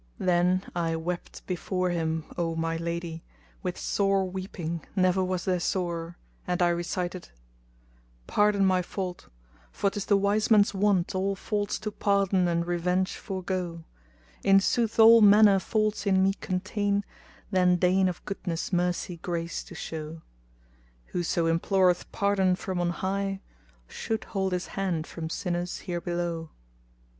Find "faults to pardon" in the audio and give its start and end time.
11.35-12.47